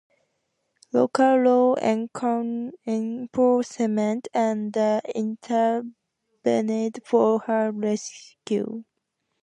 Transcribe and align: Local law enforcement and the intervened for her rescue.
Local 0.93 1.43
law 1.43 1.75
enforcement 1.75 2.79
and 4.33 4.73
the 4.73 5.01
intervened 5.13 6.99
for 7.05 7.39
her 7.41 7.69
rescue. 7.71 8.83